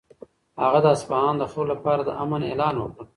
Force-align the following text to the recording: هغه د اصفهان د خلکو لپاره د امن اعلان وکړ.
هغه 0.63 0.79
د 0.83 0.87
اصفهان 0.95 1.35
د 1.37 1.43
خلکو 1.51 1.67
لپاره 1.71 2.01
د 2.03 2.09
امن 2.23 2.41
اعلان 2.49 2.75
وکړ. 2.79 3.05